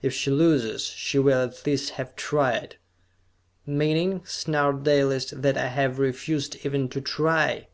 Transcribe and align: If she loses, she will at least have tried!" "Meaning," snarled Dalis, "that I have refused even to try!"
If 0.00 0.14
she 0.14 0.30
loses, 0.30 0.86
she 0.86 1.18
will 1.18 1.42
at 1.44 1.66
least 1.66 1.90
have 2.00 2.16
tried!" 2.16 2.76
"Meaning," 3.66 4.22
snarled 4.24 4.84
Dalis, 4.84 5.34
"that 5.36 5.58
I 5.58 5.66
have 5.66 5.98
refused 5.98 6.64
even 6.64 6.88
to 6.88 7.02
try!" 7.02 7.68